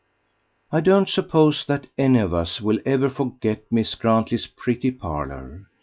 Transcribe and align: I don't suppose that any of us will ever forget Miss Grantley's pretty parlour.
I 0.71 0.79
don't 0.79 1.07
suppose 1.07 1.63
that 1.67 1.85
any 1.95 2.17
of 2.17 2.33
us 2.33 2.59
will 2.59 2.79
ever 2.87 3.07
forget 3.07 3.71
Miss 3.71 3.93
Grantley's 3.93 4.47
pretty 4.47 4.89
parlour. 4.89 5.67